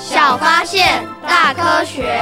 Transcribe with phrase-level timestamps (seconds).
[0.00, 2.20] 小发现，大科学。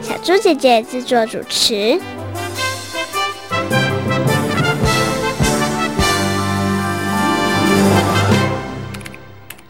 [0.00, 2.00] 小猪姐姐制作主持。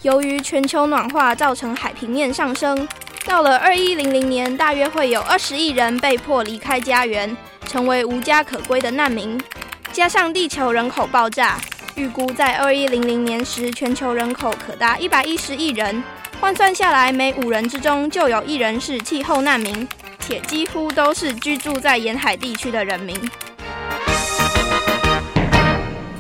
[0.03, 2.87] 由于全球暖化造成海平面上升。
[3.27, 9.41] 到了二一零零年，大约会有二十亿人被迫离开家园，成为无家可归的难民。
[9.93, 11.59] 加上地球人口爆炸，
[11.97, 16.03] 预估在二一零零年时，全球人口可达一百一十亿人。
[16.39, 19.89] 换算下来，每五人之中就有一人是气候难民，
[20.21, 23.19] 且几乎都是居住在沿海地区的人民。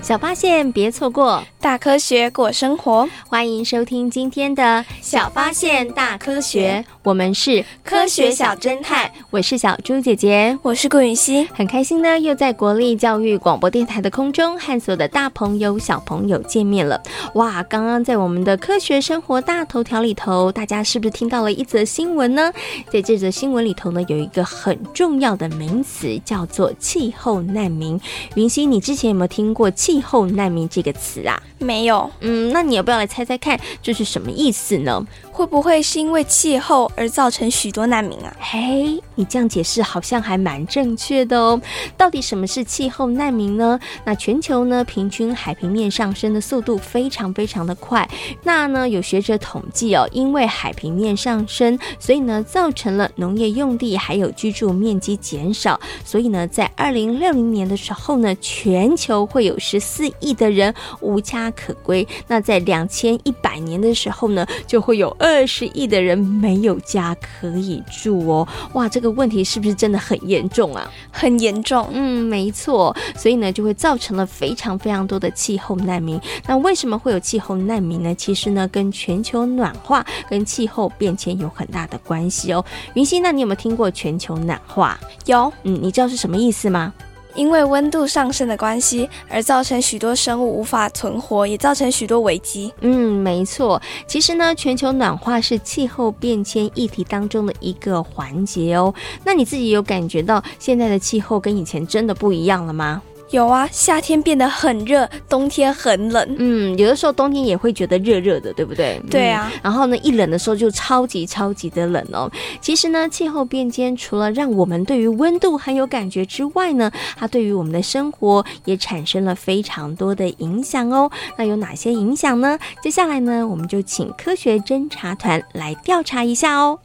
[0.06, 1.42] 小发现，别错过。
[1.60, 6.84] 大科学过生活，欢迎收听今天的小发现大科学。
[7.02, 17.02] 我们是科学小侦探，我是小猪姐姐，我是顾允熙，很开心呢，又在国立教育广播电台的空中和所有的大朋友小朋友见面了。
[17.34, 22.52] 哇，刚刚在我们的科学生活大头条里头，大家是不是听到了一则新闻呢？
[22.92, 28.00] 在这则新闻里头呢，有一个很重要的名词叫做气候难民。
[28.36, 31.40] 云熙，你之前有没有听过气候难民这个词啊？
[31.58, 35.04] 没有，嗯，那你要不要来猜猜看，这是什么意思呢？
[35.36, 38.34] 会不会是因为气候而造成许多难民啊？
[38.40, 41.60] 嘿，你这样解释好像还蛮正确的哦。
[41.94, 43.78] 到底什么是气候难民呢？
[44.06, 48.08] 那全球呢，平均海平面上升的速度非常非常的快。
[48.44, 55.78] 那呢，有学者统计哦，因为海平面上升，所以呢，造成了农业用地还有居住面积减少。
[56.02, 62.08] 所以呢，在二零六零年的时候呢，全球会有十四亿的人无家可归。
[62.26, 68.46] 那在两千一百年的时候呢，就会有二十亿的人没有家可以住哦。
[68.74, 70.88] 哇，这个问题是不是真的很严重啊？
[71.10, 72.96] 很严重，嗯，没错。
[73.16, 76.20] 所以呢，就会造成了非常非常多的气候难民。
[76.46, 78.14] 那为什么会有气候难民呢？
[78.14, 82.64] 其实呢，跟全球暖化跟气候变迁有很大的关系哦。
[82.94, 84.98] 云溪，那你有没有听过全球暖化？
[85.26, 86.94] 有，嗯，你知道是什么意思吗？
[87.36, 92.72] 因为温度上升的关系，而造成许多生物无法存活，也造成许多危机。
[92.80, 93.80] 嗯，没错。
[94.06, 98.92] 其实呢，全球暖化是气候变迁议题当中的一个环节哦。
[99.24, 103.02] 那你自己有感觉到现在的气候跟以前真的不一样了吗？
[103.30, 106.36] 有啊，夏天变得很热，冬天很冷。
[106.38, 109.00] 嗯，有的时候冬天也会觉得热热的，对不对？
[109.10, 109.50] 对啊。
[109.52, 112.30] 嗯，然后呢，一冷的时候就超级超级的冷哦。
[112.60, 121.10] 其实呢，气候变迁除了让我们对于温度很有感觉之外呢，它对于我们的生活也产生了非常多的影响哦。
[121.36, 122.58] 那有哪些影响呢？
[122.80, 126.78] 接下来呢，我们就请科学侦查团来调查一下哦。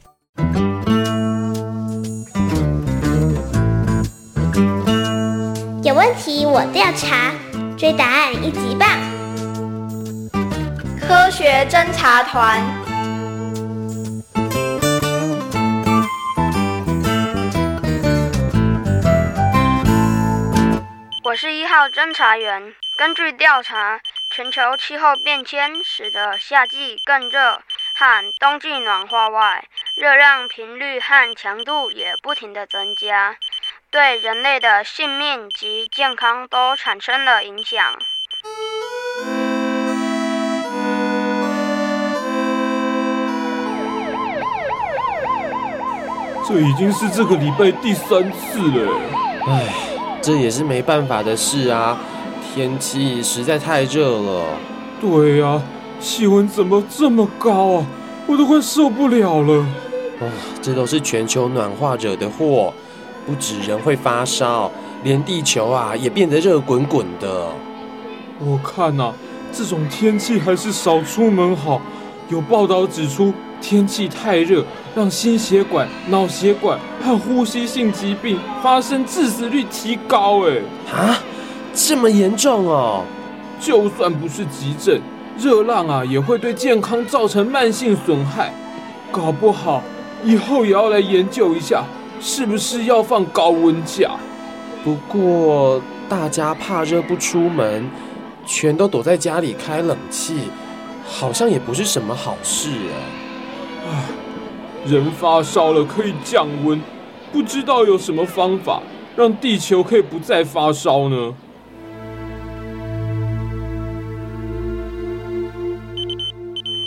[5.92, 7.34] 有问题我调查，
[7.76, 8.88] 追答案一级棒！
[10.98, 12.62] 科学侦查团，
[21.22, 22.74] 我是一号侦查员。
[22.96, 24.00] 根据调查，
[24.30, 27.60] 全球气候变迁使得夏季更热，
[27.94, 29.62] 和冬季暖化外，
[29.96, 33.36] 热量频率和强度也不停的增加。
[33.92, 37.78] 对人类的性命及健康都产生了影响。
[46.48, 48.98] 这已经是这个礼拜第三次了。
[49.46, 49.66] 唉，
[50.22, 51.98] 这也是没办法的事啊，
[52.54, 54.56] 天气实在太热了。
[55.02, 55.60] 对呀，
[56.00, 57.86] 气温怎么这么高啊？
[58.26, 59.60] 我都快受不了了。
[60.18, 60.32] 啊，
[60.62, 62.72] 这都是全球暖化惹的祸。
[63.26, 64.70] 不止人会发烧，
[65.04, 67.48] 连地球啊也变得热滚滚的。
[68.38, 69.14] 我看呐、啊，
[69.52, 71.80] 这种天气还是少出门好。
[72.28, 74.64] 有报道指出，天气太热，
[74.94, 80.40] 让心血管、脑血管和呼吸性疾病发生致死率提高。
[80.48, 80.56] 哎，
[80.90, 81.18] 啊，
[81.74, 83.04] 这么严重哦！
[83.60, 85.00] 就算不是急症，
[85.36, 88.52] 热浪啊也会对健康造成慢性损害。
[89.10, 89.82] 搞不好
[90.24, 91.84] 以后也要来研究一下。
[92.24, 94.12] 是不是要放高温假？
[94.84, 97.90] 不过大家怕热不出门，
[98.46, 100.48] 全都躲在家里开冷气，
[101.04, 104.06] 好像也不是什么好事啊。
[104.86, 106.80] 人发烧了可以降温，
[107.32, 108.80] 不知道有什么方法
[109.16, 111.34] 让地球可以不再发烧呢？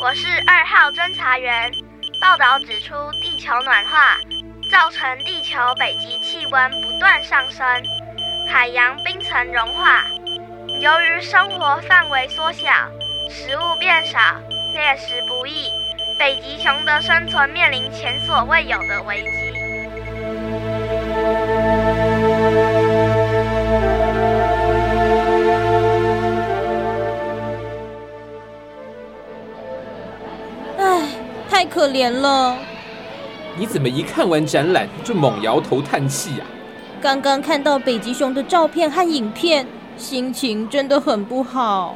[0.01, 1.69] 我是二号侦查员。
[2.21, 4.17] 报道指出，地球暖化
[4.69, 7.65] 造成地球北极气温不断上升，
[8.47, 10.03] 海洋冰层融化。
[10.81, 12.69] 由于生活范围缩小，
[13.29, 14.19] 食物变少，
[14.73, 15.69] 猎食不易，
[16.17, 19.29] 北极熊的生存面临前所未有的危机。
[31.47, 32.57] 太可怜了！
[33.57, 36.45] 你怎么一看完展览就猛摇头叹气啊？
[37.01, 39.65] 刚刚看到北极熊的照片和影片，
[39.95, 41.95] 心情真的很不好。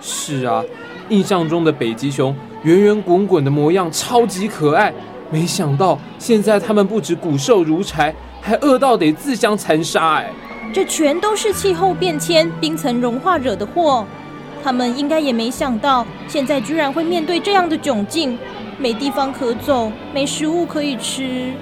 [0.00, 0.64] 是啊，
[1.08, 4.92] 印象中的北极熊圆圆滚滚的模样超级可爱，
[5.30, 10.30] 没想到现在它们不止骨瘦如柴，还饿到得自相残杀哎！
[10.72, 14.04] 这全都是气候变迁、冰层融化惹的祸。
[14.62, 18.38] 他们应该也没想到，现在居然会面对这样的窘境。
[18.78, 21.52] 没地方可走，没食物可以吃。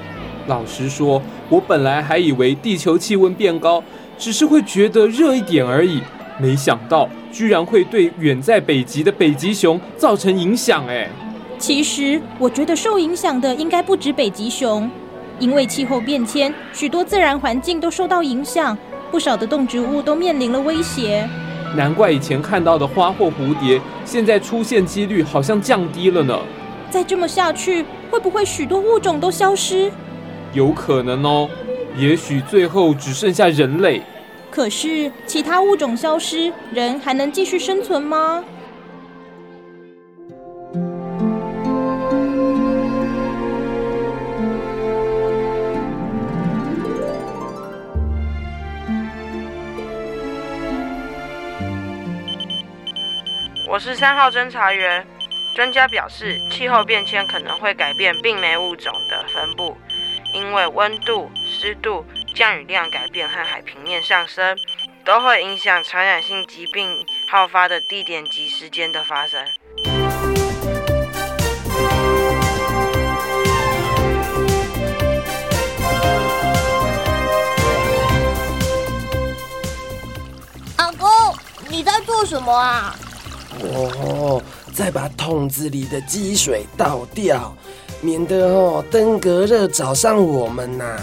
[0.47, 3.83] 老实说，我本来还以为地球气温变高，
[4.19, 6.01] 只是会觉得热一点而已，
[6.39, 10.85] 没想到居然会对远在北极的北极熊造成影响。
[10.89, 11.09] 哎，
[11.59, 14.91] 其实我觉得受影响的应该不止北极熊，
[15.39, 18.77] 因为气候变迁，许多自然环境都受到影响，
[19.13, 21.29] 不少的动植物都面临了威胁。
[21.77, 26.37] 难怪以前看到的花或蝴蝶，现在出现几率好像降低了呢。
[26.93, 29.91] 再这么下去，会不会许多物种都消失？
[30.53, 31.49] 有可能哦，
[31.97, 34.03] 也许最后只剩下人类。
[34.51, 38.45] 可是其他物种消失，人还能继续生存吗？
[53.67, 55.03] 我是三号侦查员。
[55.55, 59.77] 专家表示，气候变迁可能会改变病媒物种的分布，
[60.33, 64.57] 因为温度、湿度、降雨量改变和海平面上升，
[65.05, 69.45] 都会影响传染性疾病好发的地点及时间的发生。
[80.79, 81.09] 阿公，
[81.69, 82.97] 你在做什么啊？
[83.61, 84.43] 哦。
[84.73, 87.55] 再把桶子里的积水倒掉，
[88.01, 91.03] 免得哦登革热找上我们呐、啊。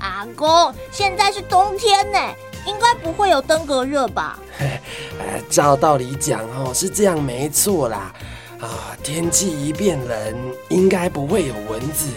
[0.00, 2.18] 阿公，现在是冬天呢，
[2.66, 4.38] 应该不会有登革热吧？
[4.58, 8.12] 呃， 照道理讲哦是这样没错啦。
[8.60, 10.36] 啊，天气一变冷，
[10.68, 12.08] 应该不会有蚊子。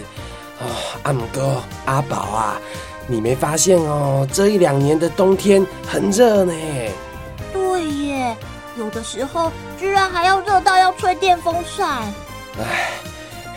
[0.60, 0.66] 啊，
[1.02, 2.60] 阿姆哥、阿宝啊，
[3.08, 4.26] 你没发现哦？
[4.32, 6.52] 这一两年的冬天很热呢。
[8.92, 12.02] 的时候居然还要热到要吹电风扇。
[12.58, 12.90] 哎，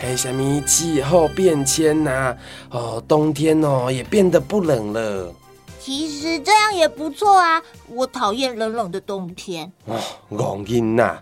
[0.00, 2.36] 还什么气候变迁呐、啊？
[2.70, 5.32] 哦，冬天哦也变得不冷了。
[5.78, 9.70] 其实这样也不错啊，我讨厌冷冷的冬天。
[9.84, 9.94] 哦，
[10.28, 11.18] 容易呐，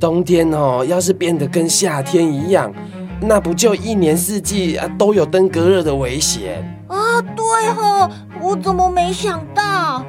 [0.00, 2.72] 冬天哦要是变得跟夏天一样，
[3.20, 6.64] 那不就一年四季啊都有登革热的危险？
[6.88, 7.44] 啊，对
[7.76, 10.04] 哦，我怎么没想到？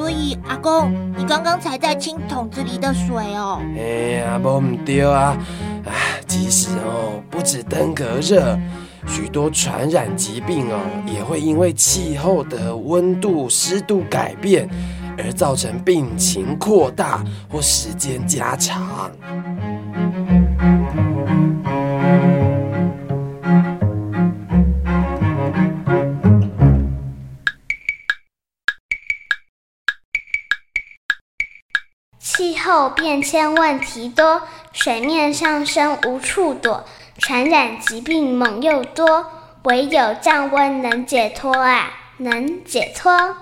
[0.00, 3.60] 所以阿公，你刚刚才在清桶子里的水哦。
[3.76, 5.36] 哎呀，不唔对啊！
[5.84, 5.92] 啊，
[6.26, 8.58] 其实哦，不止登革热，
[9.06, 14.66] 许多传染疾病哦，也会因为气候的温度、湿度改变，
[15.18, 19.10] 而造成病情扩大或时间加长。
[32.88, 36.84] 变迁问题多，水面上升无处躲，
[37.18, 39.26] 传染疾病猛又多，
[39.64, 43.36] 唯有降温能解脱啊，能解脱。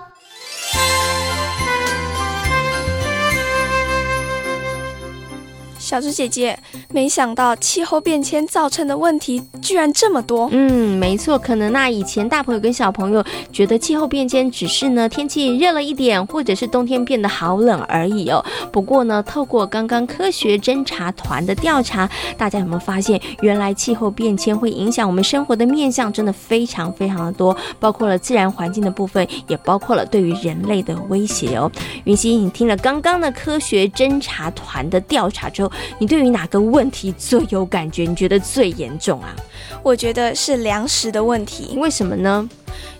[5.89, 6.55] 小猪姐姐，
[6.93, 10.47] 没想到气候变迁造成的问题居然这么多。
[10.51, 18.45] 嗯，没错，可能那以前大朋友跟小朋友觉得气候变迁只是呢天气热了一点，或者是冬天变得好冷而已哦。
[18.71, 31.71] 不过呢，透过刚刚科学侦察团的调查，大家有没有发现，原来气候变迁会影响我们生活的面向真的非常非常的多，包括了自然环境的部分，也包括了对于人类的威胁哦。
[32.03, 38.03] 云溪，你听了刚刚的科学侦察团的调查之后，你对于哪个问题最有感觉？
[38.03, 39.35] 你觉得最严重啊？
[39.83, 41.75] 我觉得是粮食的问题。
[41.77, 42.49] 为什么呢？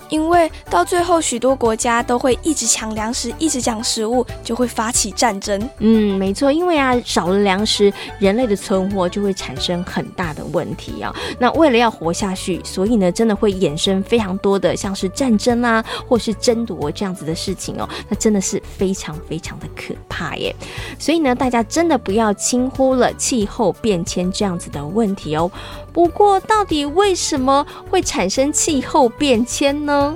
[0.09, 5.69] 因为到最后，许多国家都会一直抢粮食，一直抢食物，就会发起战争。
[5.79, 11.15] 嗯，没错，因为啊，少了粮食，人类的存活就会产生很大的问题啊。
[11.39, 17.87] 那为了要活下去，所以呢，真的会衍生非常多的像是战争啊，或是争夺这样子的事情哦。
[18.07, 20.53] 那真的是非常非常的可怕耶。
[20.97, 25.49] 所以呢，大家真的不要轻忽了气候变迁这样子的问题哦。
[25.91, 30.15] 不过，到底为什么会产生气候变迁呢？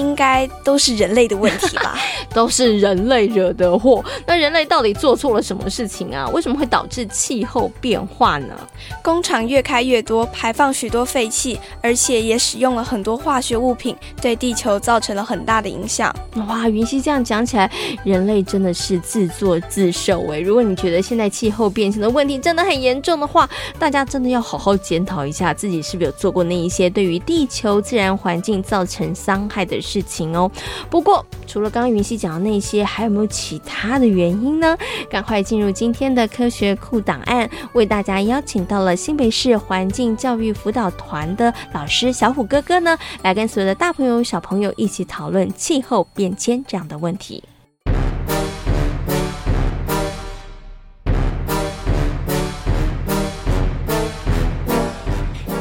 [0.00, 1.98] 应该都是人类的问题吧，
[2.32, 4.02] 都是人类惹的祸。
[4.26, 6.26] 那人类到底做错了什么事情啊？
[6.30, 8.54] 为什么会导致气候变化呢？
[9.02, 16.14] 工厂越开越多，排放许多废气，而且也使用了很多化学物品，对地球造成了很大的影响。
[16.36, 17.70] 哇，云溪这样讲起来，
[18.04, 20.40] 人类真的是自作自受诶。
[20.40, 30.48] 如果你觉得现在气候变迁的问题真的很严重的话，大家真的要好好检讨一下自己是不是有做过那一些对于地球自然环境造成伤害的事事情哦。
[30.88, 34.76] 不过，除了刚刚云溪讲的那些，还有没有其他的原因呢？
[35.10, 47.42] 赶快进入今天的科学库档案，为大家邀请到了新北市环境教育辅导团的老师小虎哥哥呢，来跟所有的大朋友小朋友一起讨论气候变迁这样的问题。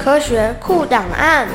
[0.03, 1.47] 科学库档案。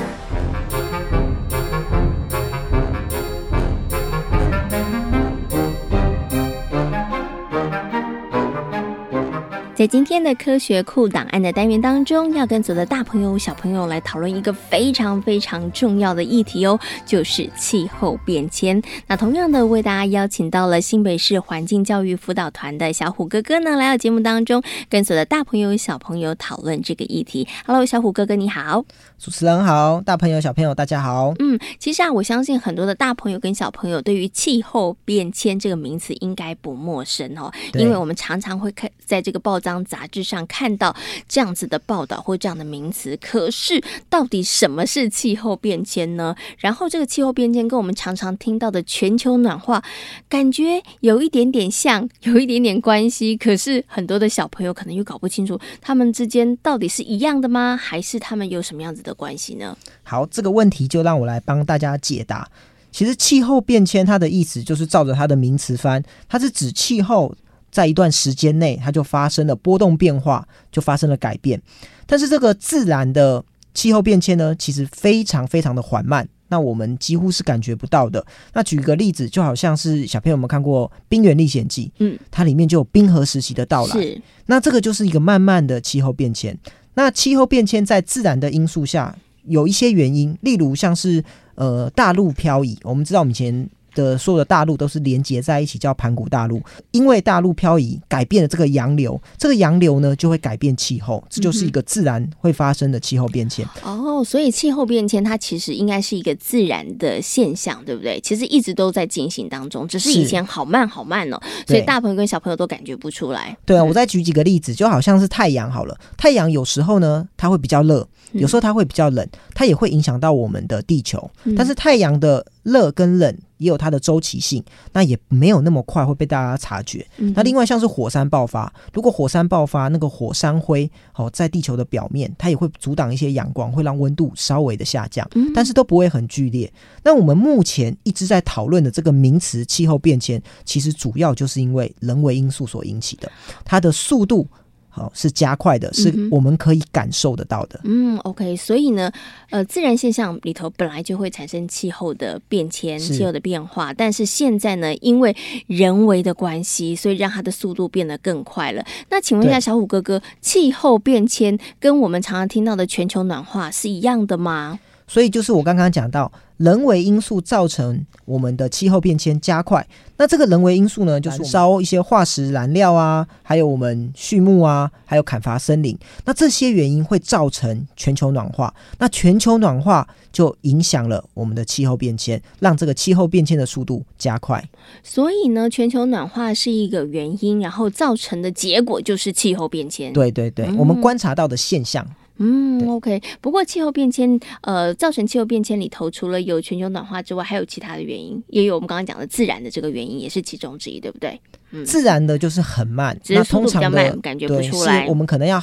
[9.76, 18.80] 在今天的科学库档案的单元当中，要跟所有的大朋友、小朋友来讨论一个非常非常重要的议题哦，就是气候变迁。
[19.08, 27.48] 那同样的，为大家邀请到了新北市环境教育辅导团的小虎哥哥呢，来到节目当中，跟所有的大朋友、小朋友讨论这个议题。
[27.66, 28.84] Hello，小虎哥哥你好，
[29.18, 31.34] 主持人好，大朋友、小朋友大家好。
[31.40, 39.60] 嗯，其实啊，我相信很多的大朋友跟小朋友对于气候变迁这个名词应该不陌生哦，因为我们常常会看在这个报。
[39.64, 40.94] 当杂志上看到
[41.26, 46.36] 这样子的报道或这样的名词，可是到底什么是气候变迁呢？
[46.58, 49.82] 然后这个气候变迁跟我们常常听到的全球暖化，
[50.28, 53.34] 感觉有一点点像，有一点点关系。
[53.36, 57.74] 可是很多的小朋友可能又搞不清楚，他们之间到底是一样的吗？
[57.74, 59.74] 还是他们有什么样子的关系呢？
[60.02, 62.46] 好，这个问题就让我来帮大家解答。
[62.92, 67.34] 其实气候变迁它的意思就是照着它的名词翻，它是指气候。
[67.74, 71.60] 在一段时间内，它就发生了波动变化，就发生了改变。
[72.06, 78.24] 但是这个自然的气候变迁呢，其实非常非常的缓慢，那我们几乎是感觉不到的。
[78.52, 84.00] 那举个例子，就好像是小朋友们看过《冰原历险记》，嗯，它里面就有冰河时期的到来。
[84.00, 86.56] 是，那这个就是一个慢慢的气候变迁。
[86.94, 91.24] 那气候变迁在自然的因素下，有一些原因，例如像是
[91.56, 92.78] 呃大陆漂移。
[92.84, 93.68] 我们知道我们以前。
[93.94, 96.60] 的所有的大陆都是连接在一起，叫盘古大陆。
[96.90, 103.66] 因为大陆漂移改变了这个洋流，这个洋流呢就会改变气候，这就是一个自然会发生的气候变迁。
[103.82, 108.20] 哦，所以气候变迁它其实应该是一个自然的现象，对不对？
[108.20, 113.56] 其实一直都在进行当中，只是以前好慢好慢哦，所以大朋友跟小朋友都感觉不出来。
[113.64, 121.30] 对啊，我再举几个例子，就好像是太阳好了，太阳有时候呢它会比较热，有时候它会比较冷，它也会影响到我们的地球。
[121.56, 127.06] 但是太阳的热跟冷也有它的周期性，那也没有那么快会被大家察觉。
[127.18, 136.72] 嗯、那另外像是火山爆发，如果火山爆发，那个火山灰哦在地球的表面，它也会阻挡一些阳光，会让温度稍微的下降，嗯、但是都不会很剧烈。
[137.04, 143.30] 那我们目前一直在讨论的这个名词气候变迁，其实主要就是因为人为因素所引起的，
[143.64, 144.48] 它的速度。
[144.96, 147.80] 好，是加快的，是我们可以感受得到的。
[147.82, 149.10] 嗯，嗯，OK，所以呢，
[149.50, 155.34] 呃，自然现象里头本来就会产生气候的变迁、气候的变化，但是现在呢，因为
[155.66, 158.84] 人为的关系，所以让它的速度变得更快了。
[159.10, 164.78] 那请问一下，小虎哥哥，气候变迁跟我们常常听到的全球暖化是一样的吗？
[165.08, 169.86] 所以就是我刚刚讲到，人为因素造成我们的气候变迁加快。
[170.16, 175.98] 那这个人为因素呢，就是烧一些化石燃料啊，还有我们畜牧啊，还有砍伐森林。
[176.24, 178.72] 那这些原因会造成全球暖化。
[178.98, 184.62] 那全球暖化就影响了我们的气候变迁，让这个气候变迁的速度加快。
[185.02, 190.12] 所以呢，全球暖化是一个原因，然后造成的结果就是气候变迁。
[190.12, 192.06] 对对对，嗯、我们观察到的现象。
[192.38, 193.22] 嗯，OK。
[193.40, 201.40] 不过气候变迁，呃，造成气候变迁里头，除了有全球暖化之外，还有其他的原因，也有我们刚刚讲的自然的这个原因，也是其中之一，对不对？
[201.70, 205.06] 嗯，自然的就是很慢，只是速度比较慢，感觉不出来。
[205.08, 205.62] 我们可能要。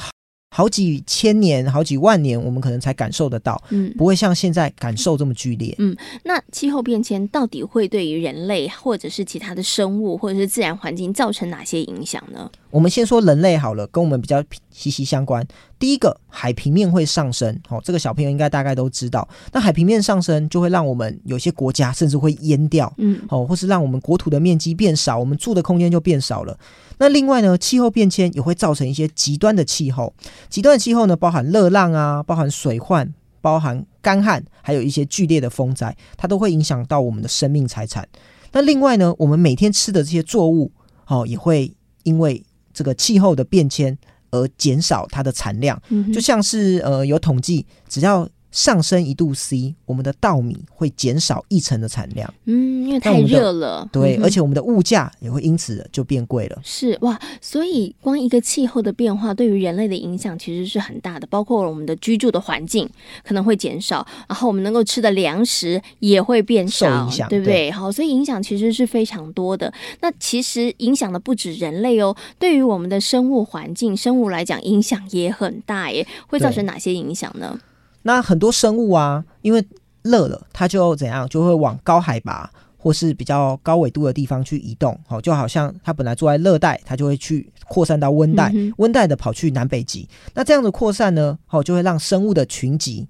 [0.54, 5.74] 好几千年、好几万年，我们可能才感受得到，嗯，不会像现在感受这么剧烈。
[5.78, 12.50] 嗯，那气候变迁到底会对于人类，或者是其他的生物，或者是自然环境造成哪些影响呢？
[12.72, 15.46] 我们先说人类好了，跟我们比较息息相关。
[15.78, 19.28] 第一个，海平面会上升，哦，这个小朋友应该大概都知道。
[19.52, 26.58] 那海平面上升就会让我们有些国家甚至会淹掉，嗯，哦，或是让我们国土的面积变少，我们住的空间就变少了。
[26.96, 30.10] 那另外呢，气候变迁也会造成一些极端的气候。
[30.48, 33.12] 极端的气候呢，包含热浪啊，包含水患，
[33.42, 38.08] 包含干旱，还有一些剧烈的风灾，它都会影响到我们的生命财产。
[38.52, 40.72] 那另外呢，我们每天吃的这些作物，
[41.06, 41.70] 哦，也会
[42.04, 43.96] 因为这个气候的变迁
[44.30, 45.80] 而减少它的产量。
[46.12, 52.32] 就像是呃，有统计，只要上升一度 C，我们的稻米会减少一成的产量。
[52.44, 53.88] 嗯，因为太热了。
[53.90, 56.60] 对、嗯，而且我们的物价也会因此就变贵了。
[56.62, 62.88] 是哇，所以光一个气候的变化对于人类的影响其实是很大的，包括我们的居住的环境
[63.24, 67.70] 可能会减少，然后我们能够吃的粮食也会变少，对不对？
[67.70, 69.72] 好，所以影响其实是非常多的。
[70.00, 76.06] 那其实影响的不止人类哦，对于我们的生物环境、生物来讲，影响也很大耶。
[76.26, 77.58] 会造成哪些影响呢？
[78.02, 79.64] 那很多生物啊，因为
[80.02, 84.98] 热了，它就怎样，就会往高海拔或是比较高纬度的地方去移动。
[85.06, 90.08] 好，就好像它本来住在热带，它就会去扩散到温带，温带的跑去南北极。
[90.34, 93.06] 那这样的扩散呢，好，就会让生物的群集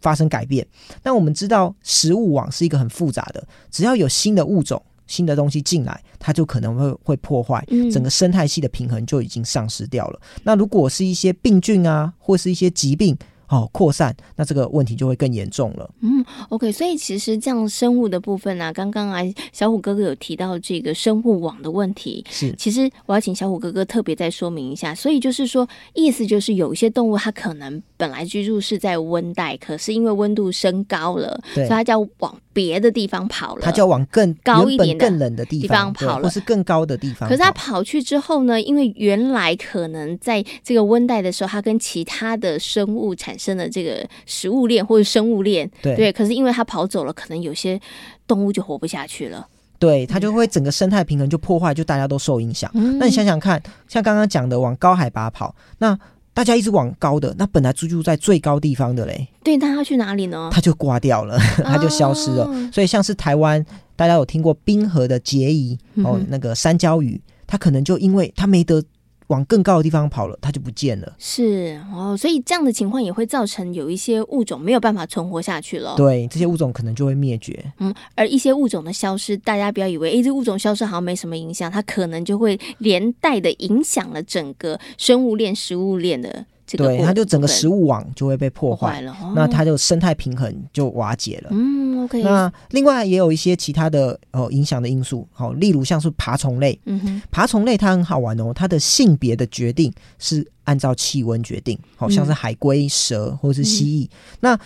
[0.00, 0.66] 发生改变。
[1.02, 10.18] 那我们知道，食物网是一个很复杂的，只要有新的物种、新的东西进来，它就可能会会破坏整个生态系的平衡，就已经丧失掉了。
[10.42, 13.14] 那如果是一些病菌啊，或是一些疾病，
[13.50, 15.90] 哦，扩散，那这个问题就会更严重了。
[16.02, 19.20] 嗯，OK，所以其实这样生物的部分呢、啊，刚刚啊，
[19.52, 22.24] 小虎哥哥有提到这个生物网的问题。
[22.30, 24.94] 是，其实我要请小虎哥哥特别再说明一下。
[24.94, 33.62] 所以就是说，意思就是有一些动物它可能本来居住是在温带，可是因为温度升高了，所以它就要往别的地方跑了。
[33.62, 37.28] 它就要往更高一点的、更冷的地方跑了，或是更高的地方。
[37.28, 43.50] 可是它跑去之后呢，因为原来可能在这个温带的时候，它跟其他的生物产生。
[43.50, 47.80] 生的这个食物链或者生物链，对，对，可是因为它跑走了，可能有些
[48.24, 49.44] 动物就活不下去了。
[49.76, 52.70] 对，它就会整个生态平衡就破坏，就大家都受影响。
[52.74, 52.96] 嗯。
[52.96, 55.98] 那你想想看，像刚刚讲的往高海拔跑，那
[56.32, 60.48] 大家一直往高的，那本来居住在最高地方的嘞，对，那它去哪里呢？
[60.52, 62.44] 它就挂掉了， 它就消失了。
[62.44, 62.70] 哦。
[62.72, 68.80] 所以像是台湾，大家有听过冰河的结遗哦，那个山椒鱼，它可能就因为它没得。
[69.30, 71.14] 往更高的地方跑了，它就不见了。
[71.18, 75.94] 是哦，所以这样的情况也会造成有一些物种没有办法存活下去了。
[75.96, 77.64] 对，这些物种可能就会灭绝。
[77.78, 86.44] 嗯，而一些物种的消失，大家不要以为，诶，这物种消失好像没什么影响，它可能就会连带的影响了整个生物链、食物链的。
[86.76, 91.50] 对，它就整个食物网就会被破坏了，哦，那它就生态平衡就瓦解了。
[91.52, 92.22] 嗯，OK。
[92.22, 96.78] 那另外也有一些其他的哦影响的因素，好，例如像是爬虫类。
[96.84, 104.06] 嗯哼，爬虫类它很好玩哦，它的性别的决定是按照气温决定，好像是海龟、蛇或是蜥蜴。
[104.06, 104.58] 嗯、那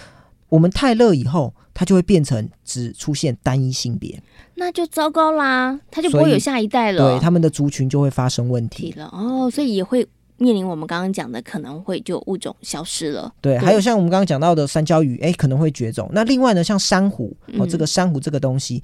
[0.48, 4.22] 我们太热以后，它就会变成只出现单一性别，
[4.54, 7.12] 那就糟糕啦，它就不会有下一代了。
[7.12, 9.06] 对，他们的族群就会发生问题了。
[9.12, 10.06] 哦，所以也会。
[10.44, 13.32] 面临我们刚刚讲的，可能会就物种消失了。
[13.40, 16.06] 对，还有像我们刚刚讲到的山椒鱼，哎，可能会绝种。
[16.12, 18.82] 那另外呢，像珊瑚哦，这个珊瑚这个东西，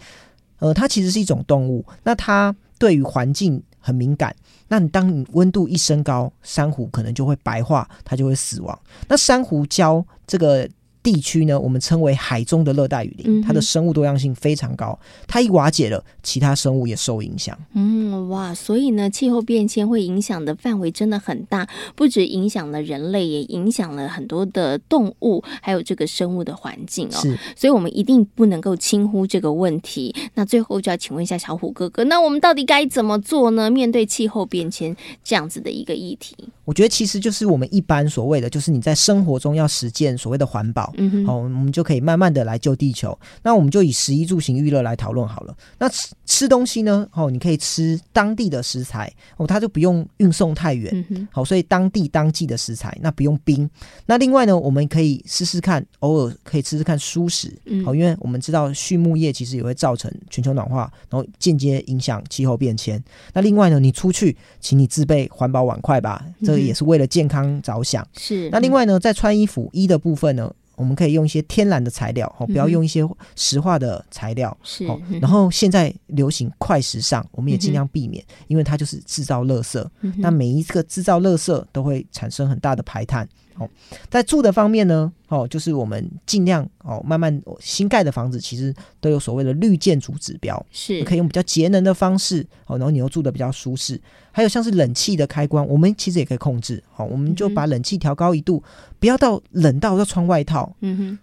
[0.61, 4.35] 呃，它其实是一种动物，那它对于环境很敏感。
[4.69, 8.79] 那你当你温度一升高，珊瑚可能就会白化，它就会死亡。
[9.07, 10.67] 那珊瑚礁这个。
[11.03, 14.99] 地区呢，我们称为海中的热带雨林，它的生物多样性非常高。
[15.27, 17.59] 它一瓦解了，其他生物也受影响。
[17.75, 27.21] 嗯，哇，所以呢，气候变迁会影响的范围真的很大，不止影响了人类，也影响了很多的动物，还有这个生物的环境哦。
[27.21, 30.15] 是，所以我们一定不能够轻忽这个问题。
[30.35, 33.71] 那最后就要请问一下小虎哥哥，那我们到底该怎么做呢？
[33.71, 40.90] 面对气候变迁这样子的一个议题，我觉得其实就是我们一般所谓的，就是你在生活中要实践所谓的环保。
[40.91, 43.17] 好，嗯好，我们就可以慢慢的来救地球。
[43.43, 45.57] 那我们就以食衣住行娱乐来讨论好了。
[45.79, 47.07] 那吃吃东西呢？
[47.13, 51.29] 哦，你可以吃当地的食材哦，它就不用运送太远。
[51.31, 53.69] 好，所以当地当季的食材，那不用冰。
[54.07, 57.53] 那另外呢，我们可以试试看，偶尔可以吃吃看蔬食。
[57.85, 63.03] 好，因为我们知道畜牧业其实也会造成全球暖化，然后间接影响气候变迁。
[63.33, 68.07] 那另外呢，你出去，请你自备环保碗筷吧，这个也是为了健康着想。
[68.17, 68.49] 是。
[68.51, 74.57] 那另外呢，在穿衣服衣的部分呢，我们可以用一些天然的材料，哦，不要用一些石化的材料。
[74.63, 74.87] 是。
[75.21, 79.87] 然后现在流行快时尚，我们也尽量避免，因为它就是制造垃圾。
[80.17, 83.29] 那每一个制造垃圾都会产生很大的排碳。
[83.61, 83.69] 哦，
[84.09, 94.01] 在住的方面呢，哦，就是我们尽量哦，慢慢新盖的房子其实都有所谓的绿建筑指标，是可以用比较节能的方式，哦，然后你又住的比较舒适。
[94.33, 98.63] 还有像是冷气的开关，我们其实也可以控制，好，我们就把冷气调高一度，
[98.99, 100.75] 不要到冷到要穿外套。
[100.81, 101.19] 嗯哼。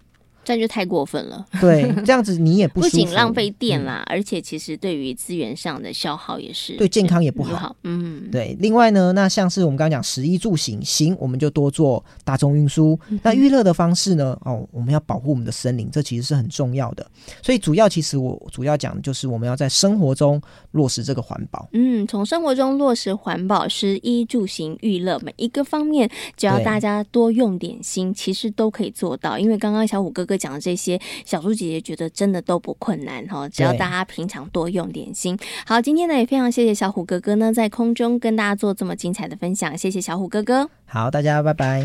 [0.48, 1.44] 这样就太过分了。
[1.60, 7.54] 对，这样子你也不，不仅浪费电啦，嗯、而且其实对于资源上的消耗也是对健康也不好。
[7.54, 8.56] 好嗯，对。
[8.58, 12.98] 另外呢，那像是我们刚刚讲食衣住行，行我们就多做大众运输。
[13.10, 14.38] 嗯、那娱乐的方式呢？
[14.46, 17.06] 哦，我们要保护我们的森林，这其实是很重要的。
[17.42, 21.68] 所以主要其实我主要讲的就是我们要在生活中落实这个环保。
[21.74, 26.08] 嗯，从生活中落实环保，食衣住行娱乐每一个方面，
[26.38, 29.38] 只要大家多用点心，其实都可以做到。
[29.38, 30.98] 因为刚刚小虎哥哥讲的这些。
[31.24, 35.36] 小猪姐姐觉得真的都不困难哈，只要大家平常多用点心。
[35.66, 40.70] 好，今天呢也非常谢谢小虎哥哥呢在空中跟大家做这么精彩的分享，谢谢小虎哥哥。
[40.86, 41.82] 好，大家拜拜。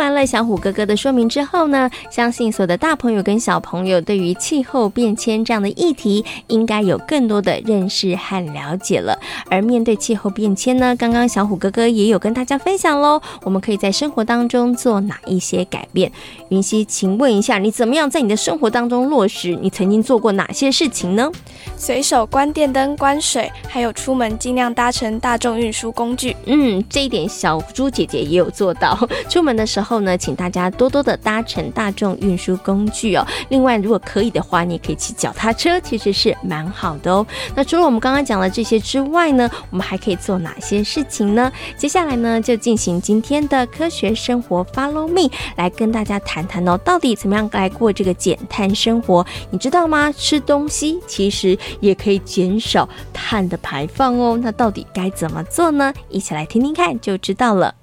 [0.00, 9.18] 听完了小虎哥哥的说明之后呢，相信所有的大朋友跟小朋友对于气候变迁这样的议题，应该有更多的认识和了解了。
[9.50, 16.10] 而面对气候变迁呢，刚刚小虎哥哥也有跟大家分享喽，我们可以在生活当中做哪一些改变？
[16.48, 19.54] 云溪，请问一下，你怎么样在你的生活当中落实？
[19.60, 21.30] 你曾经做过哪些事情呢？
[21.76, 26.34] 随手关电灯、关水，还有出门尽量搭乘大众运输工具。
[26.46, 28.98] 嗯，这一点小猪姐姐也有做到。
[29.28, 33.26] 出门的时候后呢，请大家多多的搭乘大众运输工具哦。
[33.48, 37.26] 另外，如果可以的话，你也可以骑脚踏车，其实是蛮好的哦。
[37.56, 41.50] 那除了我们刚刚讲的这些之外呢，我们还可以做哪些事情呢？
[41.76, 49.26] 接下来呢，就进行今天的科学生活，Follow me，来跟大家谈谈哦，到底怎么样来过这个减碳生活？
[49.50, 50.12] 你知道吗？
[50.12, 54.38] 吃东西其实也可以减少碳的排放哦。
[54.40, 55.92] 那到底该怎么做呢？
[56.08, 57.79] 一起来听听看就知道了。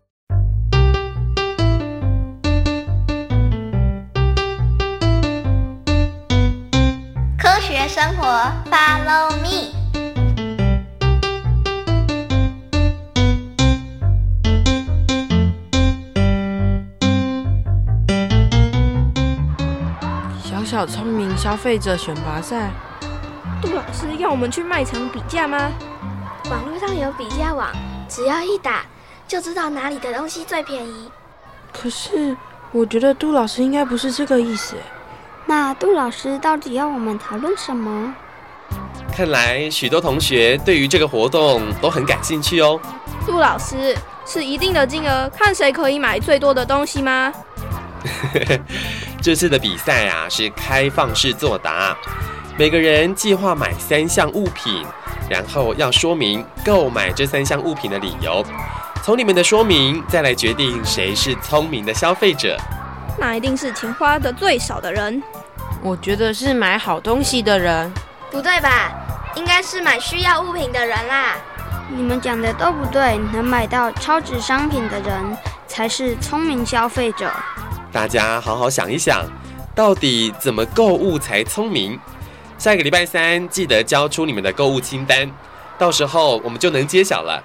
[7.88, 8.26] 生活
[8.70, 9.72] ，Follow me。
[20.44, 22.72] 小小聪明消费者选拔赛，
[23.62, 25.72] 杜老师要我们去卖场比价吗？
[26.52, 27.70] 网络上有比价网，
[28.10, 28.86] 只要一打
[29.28, 31.10] 就知道哪里的东西最便宜。
[31.72, 32.36] 可是
[32.74, 34.76] 我觉得杜老师应该不是这个意思。
[35.48, 38.14] 那杜老师到底要我们讨论什么？
[39.16, 42.80] 看来许多同学对于这个活动都很感兴趣哦。
[43.26, 47.34] 杜老师是一定的金额，看谁可以买最多的东西吗？
[49.22, 51.96] 这次的比赛啊是开放式作答，
[52.58, 54.86] 每个人计划买三项物品，
[55.30, 58.46] 然后要说明购买这三项物品的理由。
[59.04, 62.58] 从你们的说明再来决定谁是聪明的消费者。
[63.20, 65.24] 那一定是钱花的最少的人。
[65.82, 67.92] 我觉得是买好东西的人。
[68.30, 68.92] 不对吧？
[69.36, 71.36] 应该是买需要物品的人啦。
[71.90, 75.38] 你们讲的都不对，能买到超值商品的人
[75.68, 77.32] 才是聪明消费者。
[77.92, 79.24] 大家好好想一想，
[79.74, 81.98] 到底怎么购物才聪明？
[82.58, 85.32] 下一个礼拜三记得交出你们的购物清单，
[85.78, 87.42] 到时候我们就能揭晓了。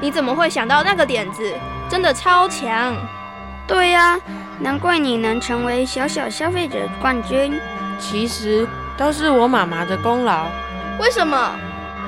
[0.00, 1.52] 你怎么会想到那个点子？
[1.88, 2.96] 真的超强！
[3.66, 4.18] 对呀，
[4.60, 7.58] 难怪你能成为小小消费者冠军。
[7.98, 10.46] 其实都是我妈妈的功劳。
[10.98, 11.52] 为什么？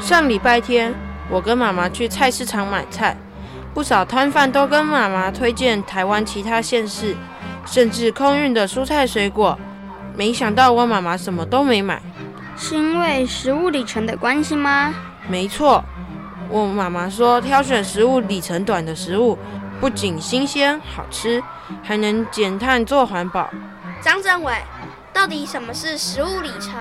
[0.01, 0.95] 上礼拜天
[1.29, 3.17] 我跟妈妈去菜市场买菜，
[3.75, 7.15] 不少摊贩都跟妈妈推荐台湾其他县市，
[7.67, 9.59] 甚至空运的蔬菜水果。
[10.17, 12.01] 没想到我妈妈什么都没买。
[12.57, 14.95] 是因为食物里程的关系吗？
[15.29, 15.85] 没错。
[16.53, 19.39] 我妈妈说，挑选食物里程短的食物，
[19.81, 21.43] 不仅新鲜好吃，
[21.83, 23.49] 还能减碳做环保。
[24.03, 24.53] 张政委，
[25.15, 26.77] 到底什么是食物里程？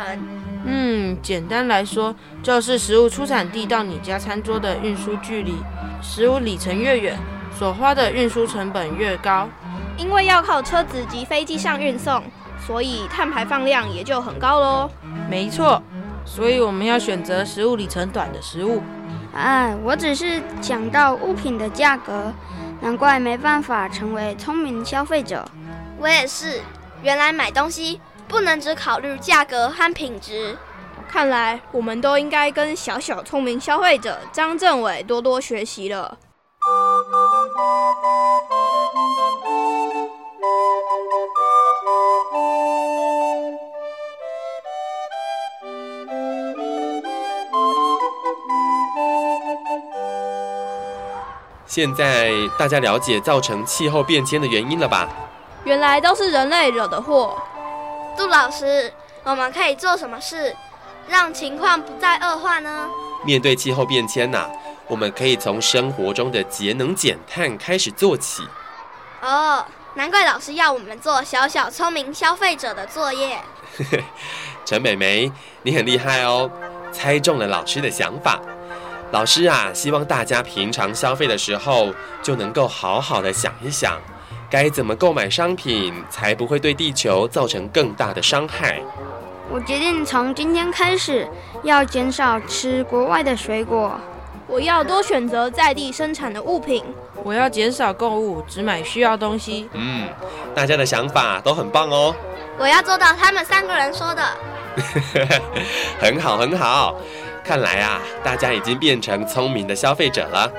[0.66, 5.56] 嗯，简单来说，就是食物出产地到你家餐桌的运输距离。
[6.02, 7.18] 食物里程越远，
[7.58, 9.48] 所花的运输成本越高。
[9.96, 12.22] 因为要靠车子及飞机上运送，
[12.68, 14.90] 所以碳排放量也就很高喽。
[15.30, 15.82] 没错，
[16.26, 18.84] 所以我们要选择食物里程短的食物。
[19.34, 22.34] 哎，我只是讲到物品的价格，
[22.82, 25.46] 难怪没办法成为聪明消费者。
[25.98, 26.62] 我也是，
[27.02, 30.58] 原来买东西不能只考虑价格和品质。
[31.08, 36.18] 看来我们都应该跟小小聪明消费者张政伟多多学习了。
[51.72, 55.08] 现在大家了解造成气候变迁的原因了吧？
[55.64, 57.42] 原来都是人类惹的祸。
[58.18, 58.92] 杜老师，
[59.24, 60.54] 我们可以做什么事，
[61.08, 62.90] 让情况不再恶化呢？
[63.24, 64.52] 面对气候变迁呐、啊，
[64.86, 68.44] 我们可以从生活中的节能减碳开始做起。
[69.22, 73.40] 哦，难怪老师要我们做小小聪明消费者的作业。
[74.66, 75.32] 陈美眉，
[75.64, 76.52] 你很厉害哦，
[76.92, 78.42] 猜中了老师的想法。
[79.12, 81.94] 老师啊，希望大家平常消费的时候
[82.24, 84.00] 就能够好好的想一想，
[84.50, 88.82] 该怎么购买商品才不会对地球造成更大的伤害。
[89.52, 91.28] 我决定从今天开始
[91.62, 94.00] 要减少吃国外的水果，
[94.48, 96.82] 我要多选择在地生产的物品，
[97.22, 99.70] 我要减少购物，只买需要东西。
[99.74, 100.08] 嗯，
[100.56, 102.16] 大家的想法都很棒哦。
[102.58, 104.24] 我要做到他们三个人说的。
[106.00, 106.96] 很好，很好。
[107.44, 110.52] 看来啊，大家已经变成聪明的消费者了，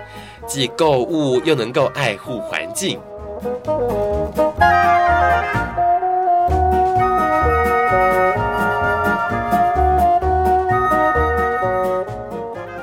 [0.47, 3.01] 既购物又能够爱护环境。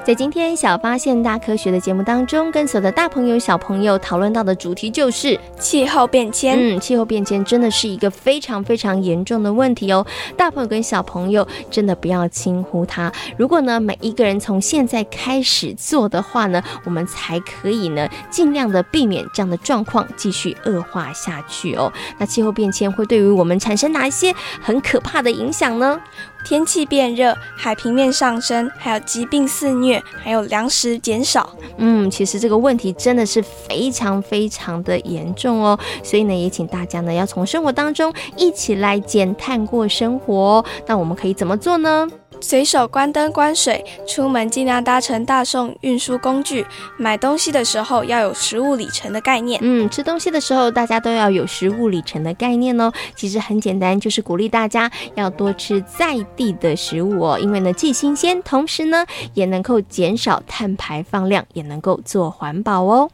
[0.10, 6.58] 在今天小发现大科学的节目当中，跟所有的大朋友小朋友讨论到的主题就是气候变迁。
[6.60, 10.04] 嗯，气候变迁真的是一个非常非常严重的问题哦。
[10.36, 13.12] 大朋友跟小朋友真的不要轻忽它。
[13.38, 21.94] 如果呢，每一个人从现在开始做的话呢，我们才可以呢，尽量的避免这样的状况继续恶化下去哦。
[22.18, 26.02] 那气候变迁会对于我们产生哪一些很可怕的影响呢？
[26.50, 31.48] 天气变热，海平面上升，还有疾病肆虐，还有粮食减少。
[31.78, 35.78] 嗯，其实这个问题真的是非常非常的严重哦。
[36.04, 40.66] 所以呢，也请大家呢要从生活当中一起来减碳过生活。
[40.88, 42.08] 那我们可以怎么做呢？
[42.42, 46.66] 随手关灯关水，出门尽量搭乘大众运输工具。
[46.98, 49.60] 买东西的时候要有食物里程的概念。
[49.62, 52.92] 嗯，吃东西的时候大家都要有食物里程的概念哦。
[53.16, 63.10] 其实很简单，就是鼓励大家要多吃在地的食物哦，因为呢既新鲜，同时呢也能够减少碳排放量，也能够做环保哦。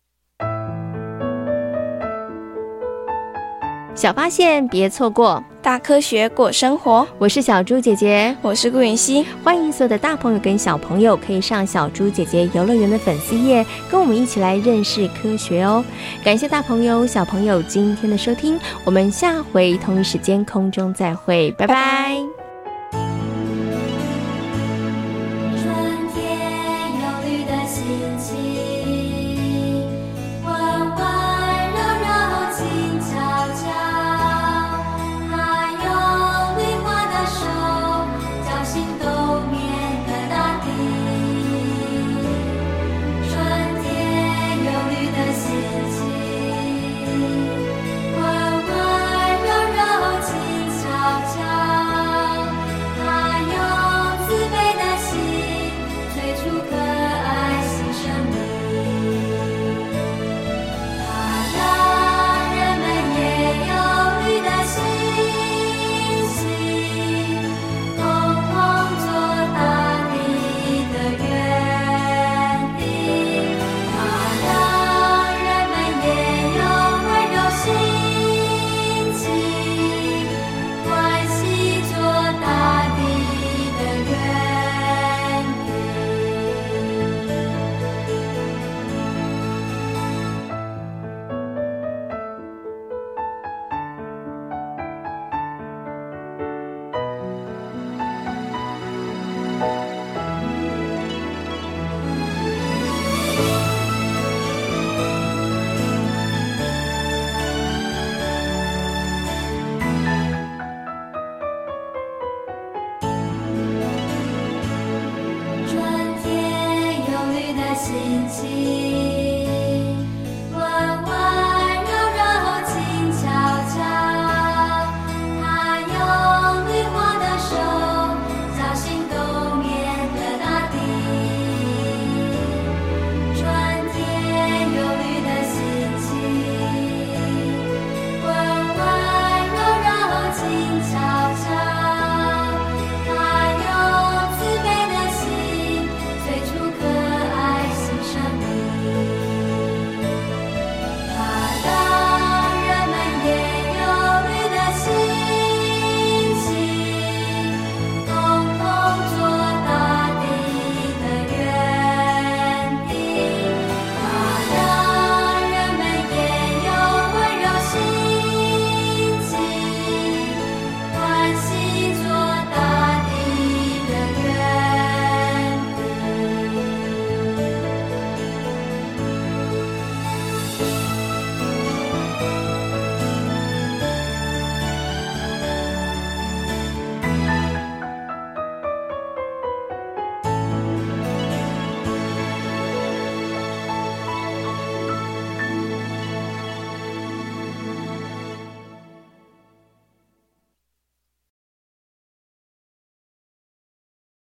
[3.96, 7.08] 小发现，别错过大科学过生活。
[7.18, 9.26] 我是小猪姐姐，我是顾云熙。
[9.44, 15.84] 欢迎所有的大朋友跟小朋友可以上小猪姐姐游乐园的粉丝页，跟我们一起来认识科学哦。
[16.24, 21.74] 感谢大朋友小朋友今天的收听，我们下回同一时间空中再会，拜拜。
[21.74, 22.35] 拜拜。